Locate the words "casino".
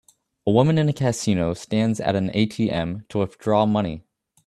0.93-1.53